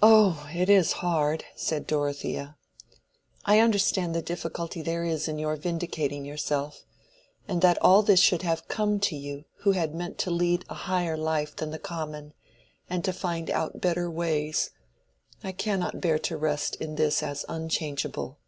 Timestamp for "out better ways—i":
13.50-15.50